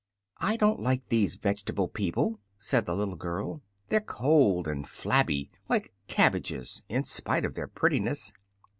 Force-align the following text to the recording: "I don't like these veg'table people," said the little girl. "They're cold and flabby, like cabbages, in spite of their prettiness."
"I 0.39 0.57
don't 0.57 0.79
like 0.79 1.07
these 1.09 1.35
veg'table 1.37 1.87
people," 1.87 2.39
said 2.57 2.87
the 2.87 2.95
little 2.95 3.15
girl. 3.15 3.61
"They're 3.89 4.01
cold 4.01 4.67
and 4.67 4.87
flabby, 4.89 5.51
like 5.69 5.93
cabbages, 6.07 6.81
in 6.89 7.03
spite 7.03 7.45
of 7.45 7.53
their 7.53 7.67
prettiness." 7.67 8.33